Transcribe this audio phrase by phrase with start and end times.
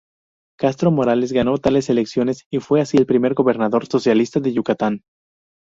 [0.57, 5.03] Castro Morales ganó tales elecciones y fue así el primer gobernador socialista de Yucatán.